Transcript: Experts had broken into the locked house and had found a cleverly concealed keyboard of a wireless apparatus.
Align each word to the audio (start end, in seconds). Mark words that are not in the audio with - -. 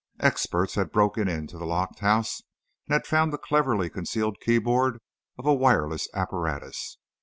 Experts 0.19 0.73
had 0.73 0.91
broken 0.91 1.27
into 1.27 1.59
the 1.59 1.65
locked 1.67 1.99
house 1.99 2.41
and 2.87 2.93
had 2.93 3.05
found 3.05 3.31
a 3.35 3.37
cleverly 3.37 3.87
concealed 3.87 4.39
keyboard 4.41 4.97
of 5.37 5.45
a 5.45 5.53
wireless 5.53 6.07
apparatus. 6.15 6.97